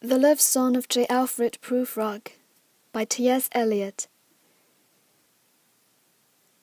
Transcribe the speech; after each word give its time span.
The 0.00 0.16
Love 0.16 0.40
Song 0.40 0.76
of 0.76 0.86
J. 0.86 1.06
Alfred 1.08 1.58
Prufrock 1.60 2.38
by 2.92 3.04
T.S. 3.04 3.48
Eliot. 3.50 4.08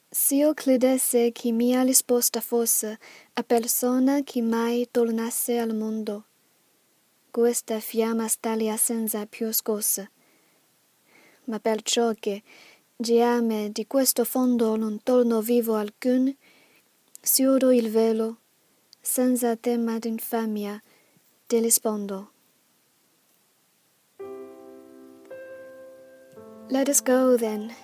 Se 0.10 0.36
io 0.36 0.54
credesse 0.54 1.34
che 1.34 1.52
mia 1.52 1.82
risposta 1.82 2.40
fosse 2.40 2.98
a 3.34 3.44
persona 3.44 4.24
che 4.24 4.42
mai 4.42 4.88
tornasse 4.90 5.58
al 5.58 5.76
mondo, 5.76 6.24
questa 7.30 7.82
fiamma 7.82 8.30
staria 8.30 8.78
senza 8.78 9.26
più 9.26 9.52
scossa. 9.52 10.10
Ma 11.44 11.60
perciò 11.60 12.14
che 12.18 12.42
già 12.96 13.42
me 13.42 13.70
di 13.70 13.86
questo 13.86 14.24
fondo 14.24 14.78
non 14.78 15.04
torno 15.04 15.42
vivo 15.42 15.76
alcun, 15.76 16.34
chiudo 17.20 17.74
il 17.74 17.92
velo, 17.92 18.38
senza 19.02 19.58
tema 19.58 20.00
d'infamia, 20.00 20.82
ti 21.48 21.60
rispondo. 21.60 22.30
Let 26.70 26.90
us 26.90 27.00
go, 27.00 27.38
then, 27.38 27.76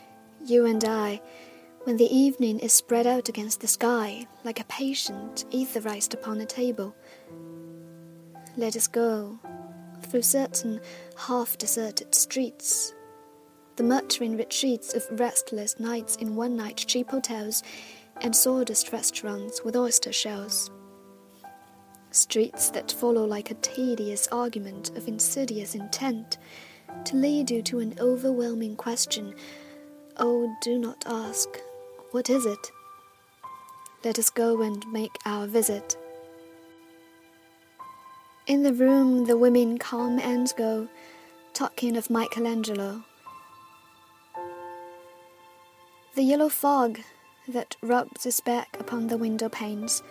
you 0.43 0.65
and 0.65 0.83
I, 0.83 1.21
when 1.83 1.97
the 1.97 2.15
evening 2.15 2.59
is 2.59 2.73
spread 2.73 3.05
out 3.05 3.29
against 3.29 3.61
the 3.61 3.67
sky 3.67 4.25
like 4.43 4.59
a 4.59 4.65
patient 4.65 5.45
etherized 5.51 6.15
upon 6.15 6.41
a 6.41 6.47
table. 6.47 6.95
Let 8.57 8.75
us 8.75 8.87
go 8.87 9.39
through 10.01 10.23
certain 10.23 10.81
half 11.15 11.59
deserted 11.59 12.15
streets, 12.15 12.95
the 13.75 13.83
muttering 13.83 14.35
retreats 14.35 14.95
of 14.95 15.19
restless 15.19 15.79
nights 15.79 16.15
in 16.15 16.35
one 16.35 16.55
night 16.55 16.77
cheap 16.77 17.11
hotels 17.11 17.61
and 18.21 18.35
sawdust 18.35 18.91
restaurants 18.91 19.63
with 19.63 19.75
oyster 19.75 20.11
shells. 20.11 20.71
Streets 22.09 22.71
that 22.71 22.91
follow 22.91 23.25
like 23.25 23.51
a 23.51 23.55
tedious 23.55 24.27
argument 24.31 24.89
of 24.97 25.07
insidious 25.07 25.75
intent 25.75 26.39
to 27.05 27.15
lead 27.15 27.49
you 27.51 27.61
to 27.63 27.79
an 27.79 27.95
overwhelming 27.99 28.75
question. 28.75 29.33
Oh, 30.17 30.55
do 30.61 30.77
not 30.77 31.03
ask, 31.05 31.49
what 32.11 32.29
is 32.29 32.45
it? 32.45 32.71
Let 34.03 34.19
us 34.19 34.29
go 34.29 34.61
and 34.61 34.85
make 34.91 35.15
our 35.25 35.47
visit. 35.47 35.97
In 38.47 38.63
the 38.63 38.73
room, 38.73 39.25
the 39.25 39.37
women 39.37 39.77
come 39.77 40.19
and 40.19 40.51
go, 40.57 40.87
talking 41.53 41.95
of 41.95 42.09
Michelangelo. 42.09 43.03
The 46.15 46.23
yellow 46.23 46.49
fog 46.49 46.99
that 47.47 47.75
rubs 47.81 48.25
its 48.25 48.39
back 48.39 48.77
upon 48.79 49.07
the 49.07 49.17
window 49.17 49.49
panes, 49.49 50.03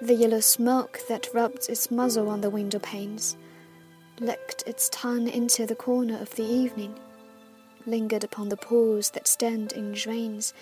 the 0.00 0.14
yellow 0.14 0.40
smoke 0.40 1.00
that 1.08 1.28
rubs 1.32 1.68
its 1.68 1.90
muzzle 1.90 2.28
on 2.28 2.40
the 2.40 2.50
window 2.50 2.78
panes 2.78 3.36
licked 4.20 4.62
its 4.66 4.88
tongue 4.90 5.28
into 5.28 5.66
the 5.66 5.74
corner 5.74 6.18
of 6.18 6.34
the 6.34 6.44
evening, 6.44 6.94
lingered 7.86 8.24
upon 8.24 8.48
the 8.48 8.56
pools 8.56 9.10
that 9.10 9.26
stand 9.26 9.72
in 9.72 9.92
drains, 9.92 10.54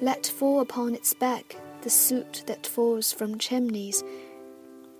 let 0.00 0.26
fall 0.26 0.60
upon 0.60 0.94
its 0.94 1.14
back 1.14 1.56
the 1.82 1.90
soot 1.90 2.44
that 2.46 2.66
falls 2.66 3.12
from 3.12 3.38
chimneys, 3.38 4.02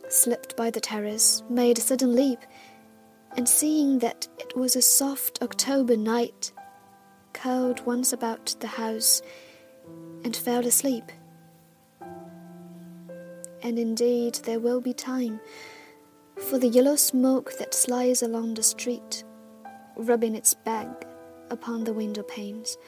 slipped 0.08 0.56
by 0.56 0.70
the 0.70 0.80
terrace, 0.80 1.42
made 1.48 1.78
a 1.78 1.80
sudden 1.80 2.14
leap, 2.14 2.40
and 3.36 3.48
seeing 3.48 3.98
that 3.98 4.26
it 4.38 4.56
was 4.56 4.74
a 4.76 4.82
soft 4.82 5.42
October 5.42 5.96
night, 5.96 6.52
curled 7.32 7.84
once 7.86 8.12
about 8.12 8.54
the 8.60 8.66
house 8.66 9.22
and 10.24 10.34
fell 10.36 10.66
asleep. 10.66 11.12
And 13.62 13.78
indeed 13.78 14.36
there 14.44 14.60
will 14.60 14.80
be 14.80 14.94
time 14.94 15.40
for 16.39 16.58
the 16.58 16.69
yellow 16.69 16.97
smoke 16.97 17.58
that 17.58 17.75
slides 17.75 18.22
along 18.22 18.55
the 18.55 18.62
street, 18.62 19.25
rubbing 19.97 20.34
its 20.34 20.55
bag 20.55 20.89
upon 21.50 21.84
the 21.84 21.92
window 21.92 22.22
panes. 22.22 22.78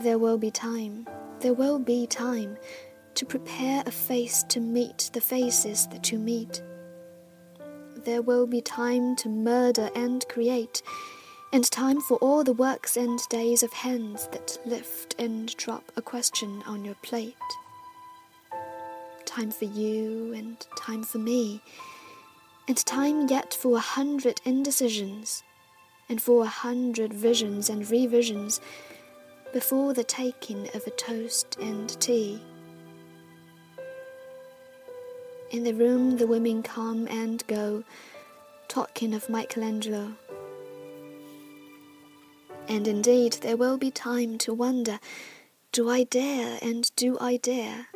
There 0.00 0.18
will 0.18 0.38
be 0.38 0.50
time, 0.50 1.06
there 1.40 1.54
will 1.54 1.78
be 1.78 2.06
time 2.06 2.56
to 3.14 3.24
prepare 3.24 3.82
a 3.86 3.90
face 3.90 4.42
to 4.48 4.60
meet 4.60 5.10
the 5.12 5.20
faces 5.20 5.86
that 5.88 6.10
you 6.10 6.18
meet. 6.18 6.62
There 8.04 8.22
will 8.22 8.46
be 8.46 8.60
time 8.60 9.14
to 9.16 9.28
murder 9.28 9.88
and 9.94 10.26
create, 10.28 10.82
and 11.52 11.64
time 11.70 12.00
for 12.00 12.16
all 12.18 12.42
the 12.42 12.52
works 12.52 12.96
and 12.96 13.20
days 13.30 13.62
of 13.62 13.72
hands 13.72 14.28
that 14.32 14.58
lift 14.66 15.14
and 15.18 15.56
drop 15.56 15.92
a 15.96 16.02
question 16.02 16.62
on 16.66 16.84
your 16.84 16.96
plate. 16.96 17.36
Time 19.24 19.52
for 19.52 19.64
you 19.64 20.34
and 20.34 20.66
time 20.76 21.04
for 21.04 21.18
me 21.18 21.62
and 22.66 22.76
time 22.86 23.28
yet 23.28 23.52
for 23.54 23.76
a 23.76 23.80
hundred 23.80 24.40
indecisions, 24.44 25.42
and 26.08 26.20
for 26.20 26.44
a 26.44 26.48
hundred 26.48 27.12
visions 27.12 27.68
and 27.68 27.90
revisions 27.90 28.60
before 29.52 29.94
the 29.94 30.04
taking 30.04 30.68
of 30.74 30.86
a 30.86 30.90
toast 30.90 31.56
and 31.60 32.00
tea. 32.00 32.40
In 35.50 35.62
the 35.62 35.74
room, 35.74 36.16
the 36.16 36.26
women 36.26 36.62
come 36.62 37.06
and 37.08 37.46
go, 37.46 37.84
talking 38.66 39.14
of 39.14 39.28
Michelangelo. 39.28 40.14
And 42.66 42.88
indeed, 42.88 43.34
there 43.34 43.56
will 43.56 43.78
be 43.78 43.90
time 43.90 44.38
to 44.38 44.54
wonder 44.54 44.98
do 45.70 45.90
I 45.90 46.04
dare 46.04 46.58
and 46.62 46.90
do 46.96 47.18
I 47.20 47.36
dare? 47.36 47.88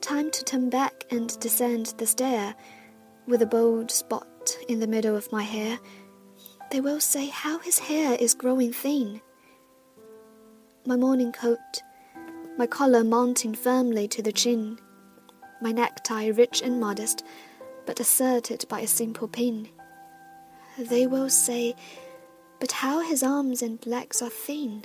Time 0.00 0.30
to 0.30 0.44
turn 0.44 0.70
back 0.70 1.04
and 1.10 1.38
descend 1.40 1.94
the 1.98 2.06
stair 2.06 2.54
with 3.26 3.42
a 3.42 3.46
bold 3.46 3.90
spot 3.90 4.56
in 4.68 4.80
the 4.80 4.86
middle 4.86 5.16
of 5.16 5.32
my 5.32 5.42
hair, 5.42 5.78
they 6.70 6.80
will 6.80 7.00
say 7.00 7.26
how 7.26 7.58
his 7.58 7.78
hair 7.78 8.16
is 8.20 8.34
growing 8.34 8.72
thin. 8.72 9.20
My 10.84 10.96
morning 10.96 11.32
coat, 11.32 11.82
my 12.56 12.66
collar 12.66 13.04
mounting 13.04 13.54
firmly 13.54 14.08
to 14.08 14.22
the 14.22 14.32
chin, 14.32 14.78
my 15.60 15.72
necktie 15.72 16.28
rich 16.28 16.62
and 16.62 16.80
modest, 16.80 17.24
but 17.86 18.00
asserted 18.00 18.64
by 18.68 18.80
a 18.80 18.86
simple 18.86 19.28
pin. 19.28 19.68
They 20.78 21.06
will 21.06 21.30
say, 21.30 21.74
but 22.60 22.72
how 22.72 23.00
his 23.00 23.22
arms 23.22 23.62
and 23.62 23.84
legs 23.86 24.22
are 24.22 24.30
thin. 24.30 24.84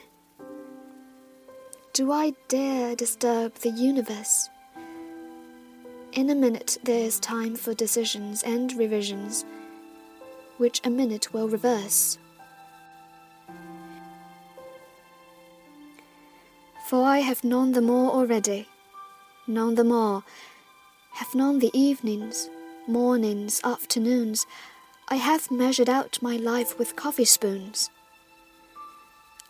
Do 1.93 2.11
I 2.11 2.33
dare 2.47 2.95
disturb 2.95 3.55
the 3.55 3.69
universe? 3.69 4.49
In 6.13 6.29
a 6.29 6.35
minute 6.35 6.77
there 6.83 7.05
is 7.05 7.21
time 7.21 7.55
for 7.55 7.73
decisions 7.73 8.43
and 8.43 8.73
revisions, 8.73 9.45
which 10.57 10.81
a 10.83 10.89
minute 10.89 11.33
will 11.33 11.47
reverse. 11.47 12.17
For 16.89 17.05
I 17.05 17.19
have 17.19 17.45
known 17.45 17.71
them 17.71 17.89
all 17.89 18.11
already, 18.11 18.67
known 19.47 19.75
them 19.75 19.89
all, 19.89 20.25
have 21.13 21.33
known 21.33 21.59
the 21.59 21.71
evenings, 21.73 22.49
mornings, 22.87 23.61
afternoons. 23.63 24.45
I 25.07 25.15
have 25.15 25.49
measured 25.49 25.89
out 25.89 26.21
my 26.21 26.35
life 26.35 26.77
with 26.77 26.97
coffee 26.97 27.23
spoons. 27.23 27.89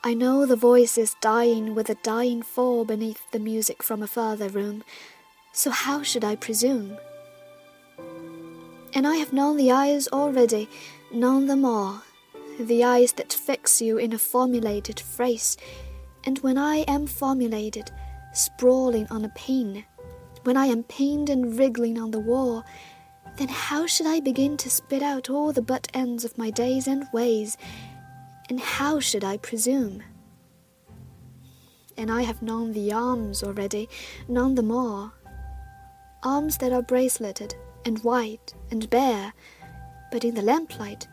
I 0.04 0.14
know 0.14 0.46
the 0.46 0.56
voices 0.56 1.16
dying 1.22 1.74
with 1.74 1.90
a 1.90 1.96
dying 1.96 2.44
fall 2.44 2.86
beneath 2.86 3.22
the 3.32 3.40
music 3.40 3.82
from 3.82 4.04
a 4.04 4.08
further 4.08 4.48
room 4.48 4.84
so 5.54 5.70
how 5.70 6.02
should 6.02 6.24
I 6.24 6.36
presume? 6.36 6.98
And 8.94 9.08
I 9.08 9.16
have 9.18 9.34
known 9.34 9.58
the 9.58 9.72
eyes 9.72 10.08
already, 10.10 10.70
known 11.12 11.48
them 11.48 11.66
all, 11.66 12.04
the 12.60 12.84
eyes 12.84 13.14
that 13.14 13.34
fix 13.34 13.82
you 13.82 13.98
in 13.98 14.14
a 14.14 14.20
formulated 14.20 15.00
phrase, 15.00 15.58
and 16.24 16.40
when 16.40 16.58
I 16.58 16.78
am 16.88 17.08
formulated, 17.08 17.92
sprawling 18.34 19.08
on 19.10 19.26
a 19.26 19.30
pin, 19.30 19.86
when 20.44 20.58
I 20.58 20.68
am 20.68 20.84
pinned 20.84 21.30
and 21.30 21.58
wriggling 21.58 22.00
on 22.00 22.12
the 22.12 22.20
wall, 22.20 22.64
then 23.38 23.48
how 23.48 23.88
should 23.88 24.08
I 24.08 24.20
begin 24.20 24.58
to 24.58 24.70
spit 24.70 25.02
out 25.02 25.30
all 25.30 25.52
the 25.52 25.62
butt 25.62 25.88
ends 25.94 26.26
of 26.26 26.38
my 26.38 26.50
days 26.50 26.88
and 26.88 27.08
ways, 27.14 27.58
and 28.50 28.60
how 28.60 29.00
should 29.00 29.24
I 29.24 29.38
presume? 29.38 30.04
And 31.98 32.12
I 32.12 32.24
have 32.24 32.42
known 32.42 32.74
the 32.74 32.92
arms 32.92 33.44
already, 33.44 33.88
known 34.28 34.56
them 34.56 34.72
all 34.72 35.14
arms 36.24 36.58
that 36.58 36.72
are 36.72 36.84
braceleted 36.84 37.56
and 37.86 38.00
white 38.04 38.54
and 38.70 38.90
bare, 38.90 39.34
but 40.12 40.24
in 40.24 40.36
the 40.36 40.42
lamplight, 40.42 41.08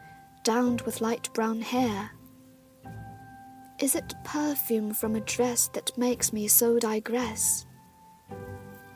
downed 0.45 0.81
with 0.83 1.01
light 1.01 1.33
brown 1.35 1.61
hair. 1.61 2.11
Is 3.81 3.95
it 3.95 4.15
perfume 4.25 4.93
from 4.93 5.15
a 5.15 5.21
dress 5.21 5.69
that 5.69 5.97
makes 5.97 6.33
me 6.33 6.49
so 6.49 6.79
digress? 6.79 7.65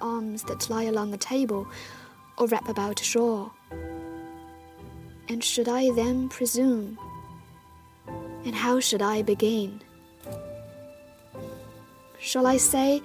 Arms 0.01 0.43
that 0.45 0.69
lie 0.69 0.85
along 0.85 1.15
a 1.15 1.19
table 1.19 1.67
or 2.37 2.47
wrap 2.49 2.69
about 2.69 3.01
a 3.01 3.05
shawl. 3.05 3.53
And 5.29 5.43
should 5.43 5.69
I 5.69 5.93
then 5.93 6.29
presume? 6.29 6.99
And 8.45 8.55
how 8.55 8.81
should 8.81 9.03
I 9.03 9.23
begin? 9.23 9.81
Shall 12.19 12.47
I 12.47 12.57
say, 12.57 13.03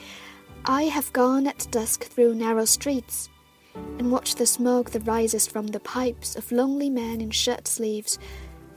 I 0.69 0.83
have 0.83 1.13
gone 1.13 1.47
at 1.47 1.65
dusk 1.71 2.03
through 2.03 2.35
narrow 2.35 2.65
streets, 2.65 3.29
and 3.73 4.11
watched 4.11 4.37
the 4.37 4.45
smoke 4.45 4.91
that 4.91 5.07
rises 5.07 5.47
from 5.47 5.67
the 5.67 5.79
pipes 5.79 6.35
of 6.35 6.51
lonely 6.51 6.89
men 6.89 7.21
in 7.21 7.31
shirt 7.31 7.69
sleeves 7.69 8.19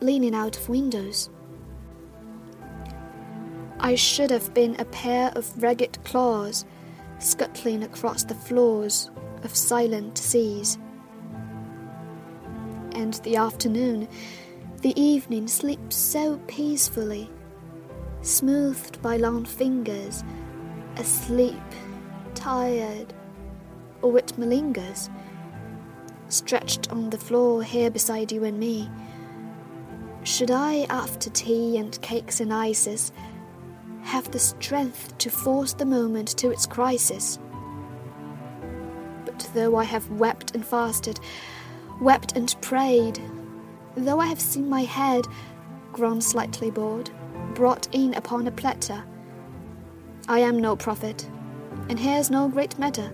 leaning 0.00 0.32
out 0.32 0.56
of 0.56 0.68
windows. 0.68 1.30
I 3.80 3.96
should 3.96 4.30
have 4.30 4.54
been 4.54 4.76
a 4.78 4.84
pair 4.84 5.32
of 5.34 5.60
ragged 5.60 5.98
claws 6.04 6.64
scuttling 7.18 7.82
across 7.82 8.22
the 8.22 8.36
floors 8.36 9.10
of 9.42 9.56
silent 9.56 10.16
seas. 10.16 10.78
And 12.92 13.14
the 13.24 13.34
afternoon, 13.34 14.06
the 14.82 14.98
evening 15.00 15.48
sleeps 15.48 15.96
so 15.96 16.38
peacefully, 16.46 17.28
smoothed 18.22 19.02
by 19.02 19.16
long 19.16 19.44
fingers, 19.44 20.22
asleep, 21.00 21.58
tired, 22.34 23.14
or 24.02 24.18
it 24.18 24.34
malingers, 24.38 25.08
stretched 26.28 26.92
on 26.92 27.08
the 27.08 27.18
floor 27.18 27.62
here 27.62 27.90
beside 27.90 28.30
you 28.30 28.44
and 28.44 28.58
me. 28.58 28.88
Should 30.24 30.50
I, 30.50 30.86
after 30.90 31.30
tea 31.30 31.78
and 31.78 32.00
cakes 32.02 32.40
and 32.40 32.52
ices, 32.52 33.12
have 34.02 34.30
the 34.30 34.38
strength 34.38 35.16
to 35.18 35.30
force 35.30 35.72
the 35.72 35.86
moment 35.86 36.28
to 36.36 36.50
its 36.50 36.66
crisis? 36.66 37.38
But 39.24 39.50
though 39.54 39.76
I 39.76 39.84
have 39.84 40.10
wept 40.10 40.54
and 40.54 40.64
fasted, 40.64 41.18
wept 42.00 42.36
and 42.36 42.54
prayed, 42.60 43.18
though 43.96 44.20
I 44.20 44.26
have 44.26 44.40
seen 44.40 44.68
my 44.68 44.82
head, 44.82 45.24
grown 45.92 46.20
slightly 46.20 46.70
bored, 46.70 47.10
brought 47.54 47.88
in 47.92 48.12
upon 48.14 48.46
a 48.46 48.52
platter, 48.52 49.02
I 50.30 50.38
am 50.38 50.60
no 50.60 50.76
prophet, 50.76 51.28
and 51.88 51.98
here's 51.98 52.30
no 52.30 52.46
great 52.46 52.78
matter. 52.78 53.12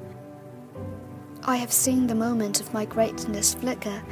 I 1.45 1.57
have 1.57 1.73
seen 1.73 2.07
the 2.07 2.15
moment 2.15 2.61
of 2.61 2.75
my 2.75 2.85
greatness 2.85 3.55
flicker, 3.55 4.03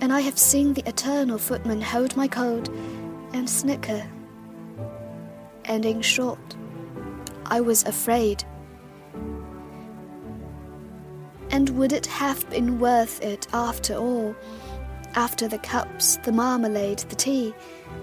and 0.00 0.12
I 0.12 0.20
have 0.20 0.38
seen 0.38 0.72
the 0.72 0.88
eternal 0.88 1.38
footman 1.38 1.80
hold 1.80 2.16
my 2.16 2.28
coat 2.28 2.68
and 3.32 3.50
snicker. 3.50 4.08
And 5.64 5.84
in 5.84 6.02
short, 6.02 6.54
I 7.46 7.60
was 7.60 7.82
afraid. 7.82 8.44
And 11.50 11.70
would 11.70 11.92
it 11.92 12.06
have 12.06 12.48
been 12.48 12.78
worth 12.78 13.20
it 13.24 13.48
after 13.52 13.96
all? 13.96 14.36
After 15.16 15.48
the 15.48 15.58
cups, 15.58 16.18
the 16.18 16.30
marmalade, 16.30 17.00
the 17.08 17.16
tea, 17.16 17.52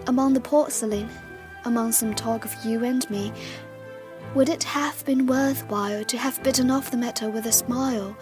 among 0.07 0.33
the 0.33 0.41
porcelain, 0.41 1.09
among 1.63 1.93
some 1.93 2.13
talk 2.13 2.43
of 2.43 2.53
you 2.65 2.83
and 2.83 3.09
me, 3.09 3.31
would 4.35 4.49
it 4.49 4.63
have 4.63 5.05
been 5.05 5.27
worthwhile 5.27 6.03
to 6.05 6.17
have 6.17 6.41
bitten 6.41 6.71
off 6.71 6.89
the 6.89 6.97
matter 6.97 7.29
with 7.29 7.45
a 7.45 7.51
smile, 7.51 8.17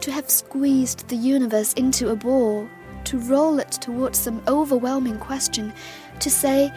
to 0.00 0.12
have 0.12 0.28
squeezed 0.28 1.08
the 1.08 1.16
universe 1.16 1.72
into 1.74 2.10
a 2.10 2.16
ball, 2.16 2.68
to 3.04 3.18
roll 3.18 3.58
it 3.58 3.72
towards 3.72 4.18
some 4.18 4.42
overwhelming 4.46 5.18
question, 5.18 5.72
to 6.20 6.28
say, 6.28 6.70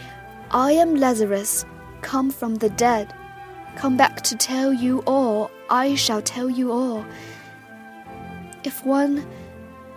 I 0.52 0.72
am 0.72 0.96
Lazarus, 0.96 1.66
come 2.02 2.32
from 2.32 2.56
the 2.56 2.70
dead, 2.70 3.14
come 3.76 3.98
back 3.98 4.22
to 4.22 4.38
tell 4.38 4.72
you 4.72 5.04
all, 5.06 5.52
I 5.70 5.96
shall 5.96 6.22
tell 6.22 6.50
you 6.50 6.72
all? 6.72 7.06
If 8.64 8.86
one, 8.86 9.28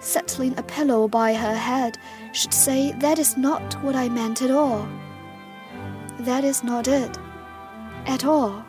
settling 0.01 0.59
a 0.59 0.63
pillow 0.65 1.07
by 1.07 1.33
her 1.35 1.55
head, 1.55 1.97
should 2.33 2.53
say, 2.53 2.93
That 2.99 3.19
is 3.19 3.37
not 3.37 3.75
what 3.83 3.95
I 3.95 4.09
meant 4.09 4.43
at 4.43 4.51
all. 4.51 4.89
That 6.21 6.45
is 6.45 6.65
not 6.65 6.89
it. 6.89 7.19
At 8.09 8.25
all. 8.25 8.65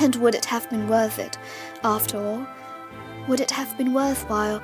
And 0.00 0.14
would 0.16 0.36
it 0.36 0.44
have 0.44 0.70
been 0.70 0.88
worth 0.88 1.18
it, 1.18 1.36
after 1.82 2.16
all? 2.16 2.46
Would 3.28 3.40
it 3.40 3.50
have 3.50 3.76
been 3.76 3.92
worthwhile, 3.92 4.62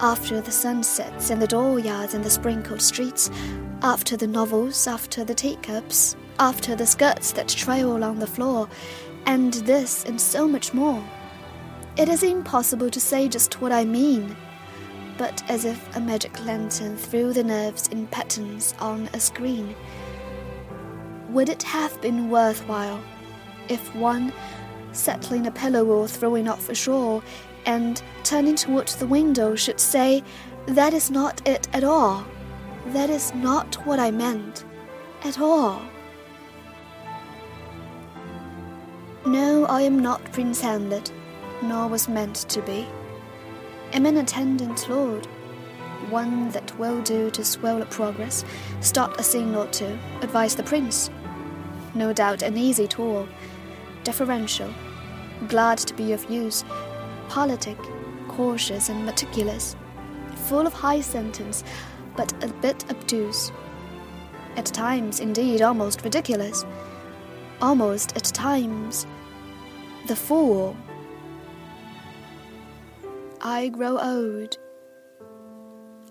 after 0.00 0.40
the 0.40 0.52
sunsets 0.52 1.30
and 1.30 1.42
the 1.42 1.48
dooryards 1.48 2.14
and 2.14 2.24
the 2.24 2.30
sprinkled 2.30 2.80
streets, 2.80 3.28
after 3.82 4.16
the 4.16 4.26
novels, 4.28 4.86
after 4.86 5.24
the 5.24 5.34
teacups, 5.34 6.16
after 6.38 6.76
the 6.76 6.86
skirts 6.86 7.32
that 7.32 7.48
trail 7.48 7.96
along 7.96 8.20
the 8.20 8.26
floor, 8.26 8.68
and 9.26 9.52
this 9.54 10.04
and 10.04 10.20
so 10.20 10.46
much 10.46 10.72
more? 10.72 11.02
It 11.96 12.08
is 12.08 12.22
impossible 12.22 12.90
to 12.90 13.00
say 13.00 13.28
just 13.28 13.60
what 13.60 13.72
I 13.72 13.84
mean, 13.84 14.36
but 15.18 15.42
as 15.50 15.64
if 15.64 15.96
a 15.96 16.00
magic 16.00 16.44
lantern 16.44 16.96
threw 16.96 17.32
the 17.32 17.44
nerves 17.44 17.88
in 17.88 18.06
patterns 18.06 18.74
on 18.78 19.08
a 19.12 19.18
screen. 19.18 19.74
Would 21.32 21.48
it 21.48 21.62
have 21.62 22.00
been 22.00 22.30
worthwhile 22.30 23.02
if 23.68 23.94
one, 23.94 24.32
settling 24.92 25.46
a 25.46 25.50
pillow 25.50 25.84
or 25.86 26.06
throwing 26.06 26.48
off 26.48 26.68
a 26.68 26.74
shawl, 26.74 27.22
and 27.66 28.02
turning 28.22 28.56
towards 28.56 28.96
the 28.96 29.06
window, 29.06 29.54
should 29.54 29.80
say, 29.80 30.22
That 30.66 30.94
is 30.94 31.10
not 31.10 31.46
it 31.46 31.68
at 31.72 31.84
all. 31.84 32.24
That 32.88 33.10
is 33.10 33.34
not 33.34 33.74
what 33.86 33.98
I 33.98 34.10
meant 34.10 34.64
at 35.24 35.40
all. 35.40 35.82
No, 39.24 39.66
I 39.66 39.82
am 39.82 39.98
not 39.98 40.32
Prince 40.32 40.60
Hamlet 40.60 41.12
nor 41.62 41.88
was 41.88 42.08
meant 42.08 42.36
to 42.48 42.60
be. 42.62 42.86
Am 43.92 44.06
an 44.06 44.16
attendant 44.16 44.88
lord, 44.88 45.26
one 46.10 46.50
that 46.50 46.76
will 46.78 47.00
do 47.02 47.30
to 47.30 47.44
swell 47.44 47.80
up 47.80 47.90
progress, 47.90 48.44
start 48.80 49.18
a 49.20 49.22
scene 49.22 49.54
or 49.54 49.66
two, 49.68 49.98
advise 50.20 50.56
the 50.56 50.62
prince. 50.62 51.10
No 51.94 52.12
doubt 52.12 52.42
an 52.42 52.56
easy 52.56 52.86
tool, 52.86 53.28
deferential, 54.04 54.72
glad 55.48 55.78
to 55.78 55.94
be 55.94 56.12
of 56.12 56.30
use, 56.30 56.64
politic, 57.28 57.78
cautious 58.28 58.88
and 58.88 59.04
meticulous, 59.04 59.76
full 60.46 60.66
of 60.66 60.72
high 60.72 61.00
sentence, 61.00 61.64
but 62.16 62.32
a 62.42 62.48
bit 62.48 62.90
obtuse. 62.90 63.52
At 64.56 64.66
times, 64.66 65.20
indeed, 65.20 65.62
almost 65.62 66.02
ridiculous. 66.02 66.64
Almost 67.60 68.16
at 68.16 68.24
times, 68.24 69.06
the 70.08 70.16
fool. 70.16 70.76
I 73.40 73.68
grow 73.68 73.98
old. 73.98 74.58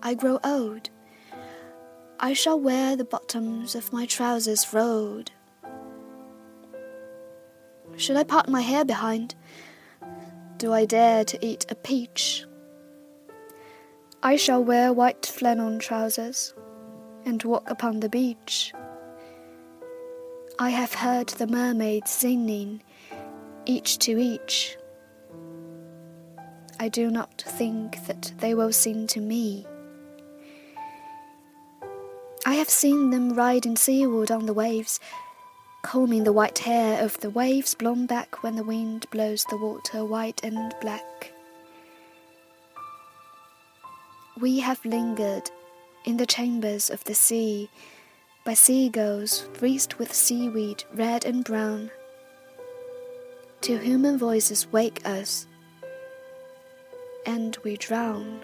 I 0.02 0.14
grow 0.14 0.38
old. 0.44 0.90
I 2.18 2.32
shall 2.32 2.58
wear 2.58 2.96
the 2.96 3.04
bottoms 3.04 3.74
of 3.74 3.92
my 3.92 4.06
trousers 4.06 4.72
rolled. 4.72 5.30
Should 7.96 8.16
I 8.16 8.24
part 8.24 8.48
my 8.48 8.62
hair 8.62 8.84
behind? 8.84 9.34
Do 10.56 10.72
I 10.72 10.84
dare 10.84 11.24
to 11.24 11.44
eat 11.44 11.66
a 11.68 11.74
peach? 11.74 12.44
I 14.22 14.36
shall 14.36 14.62
wear 14.62 14.92
white 14.92 15.26
flannel 15.26 15.78
trousers 15.78 16.54
and 17.24 17.42
walk 17.42 17.68
upon 17.68 18.00
the 18.00 18.08
beach. 18.08 18.72
I 20.58 20.70
have 20.70 20.94
heard 20.94 21.28
the 21.28 21.46
mermaids 21.46 22.10
singing, 22.10 22.82
each 23.66 23.98
to 23.98 24.18
each. 24.18 24.76
I 26.78 26.88
do 26.88 27.10
not 27.10 27.42
think 27.46 28.06
that 28.06 28.32
they 28.38 28.54
will 28.54 28.72
sing 28.72 29.06
to 29.08 29.20
me. 29.20 29.66
I 32.44 32.54
have 32.54 32.70
seen 32.70 33.10
them 33.10 33.34
riding 33.34 33.76
seaward 33.76 34.30
on 34.30 34.46
the 34.46 34.52
waves, 34.52 34.98
combing 35.82 36.24
the 36.24 36.32
white 36.32 36.60
hair 36.60 37.04
of 37.04 37.18
the 37.20 37.30
waves 37.30 37.74
blown 37.74 38.06
back 38.06 38.42
when 38.42 38.56
the 38.56 38.64
wind 38.64 39.06
blows 39.10 39.44
the 39.44 39.56
water 39.56 40.04
white 40.04 40.40
and 40.44 40.74
black. 40.80 41.32
We 44.40 44.60
have 44.60 44.84
lingered 44.84 45.50
in 46.04 46.16
the 46.16 46.26
chambers 46.26 46.88
of 46.88 47.04
the 47.04 47.14
sea 47.14 47.68
by 48.44 48.54
seagulls 48.54 49.46
wreathed 49.60 49.94
with 49.94 50.14
seaweed 50.14 50.84
red 50.94 51.24
and 51.24 51.44
brown, 51.44 51.90
till 53.60 53.78
human 53.78 54.18
voices 54.18 54.66
wake 54.72 55.00
us 55.04 55.46
and 57.26 57.56
we 57.62 57.76
drown. 57.76 58.40